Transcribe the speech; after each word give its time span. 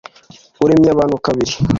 uremye 0.63 0.89
abantu 0.91 1.15
kabiri. 1.25 1.53